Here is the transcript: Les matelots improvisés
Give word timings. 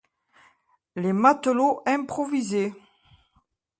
Les 0.95 1.13
matelots 1.13 1.83
improvisés 1.85 2.73